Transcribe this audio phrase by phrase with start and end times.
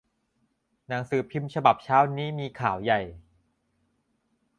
[0.87, 2.99] หนังสือพิมพ์ฉบับเช้านี้มีข่าวใหญ่